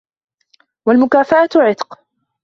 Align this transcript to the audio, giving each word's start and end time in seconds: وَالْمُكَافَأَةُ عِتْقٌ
وَالْمُكَافَأَةُ 0.85 1.49
عِتْقٌ 1.55 1.99